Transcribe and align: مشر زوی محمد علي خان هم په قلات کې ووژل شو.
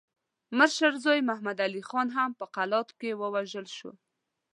مشر 0.57 0.91
زوی 1.03 1.19
محمد 1.29 1.57
علي 1.67 1.83
خان 1.89 2.07
هم 2.17 2.31
په 2.39 2.45
قلات 2.55 2.89
کې 2.99 3.17
ووژل 3.21 3.67
شو. 3.77 3.91